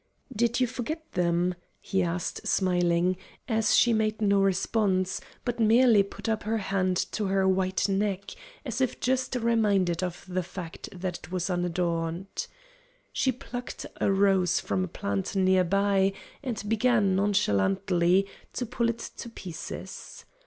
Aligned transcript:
"Did 0.35 0.59
you 0.59 0.65
forget 0.65 1.11
them?" 1.11 1.53
he 1.79 2.01
asked 2.01 2.47
smiling, 2.47 3.17
as 3.47 3.75
she 3.75 3.93
made 3.93 4.19
no 4.19 4.41
response, 4.41 5.21
but 5.45 5.59
merely 5.59 6.01
put 6.01 6.27
up 6.27 6.41
her 6.41 6.57
hand 6.57 6.97
to 7.11 7.25
her 7.27 7.47
white 7.47 7.87
neck, 7.87 8.31
as 8.65 8.81
if 8.81 8.99
just 8.99 9.35
reminded 9.35 10.01
of 10.01 10.25
the 10.27 10.41
fact 10.41 10.89
that 10.91 11.19
it 11.19 11.31
was 11.31 11.51
unadorned. 11.51 12.47
She 13.13 13.31
plucked 13.31 13.85
a 13.97 14.11
rose 14.11 14.59
from 14.59 14.83
a 14.83 14.87
plant 14.87 15.35
near 15.35 15.63
by, 15.63 16.13
and 16.41 16.67
began, 16.67 17.15
nonchalantly, 17.15 18.25
to 18.53 18.65
pull 18.65 18.89
it 18.89 19.11
to 19.17 19.29
pieces. 19.29 20.25